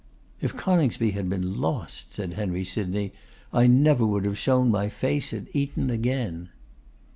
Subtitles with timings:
[0.41, 3.11] 'If Coningsby had been lost,' said Henry Sydney,
[3.53, 6.49] 'I never would have shown my face at Eton again.